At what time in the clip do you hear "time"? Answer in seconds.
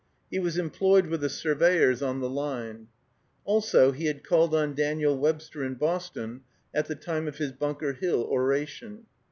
6.95-7.27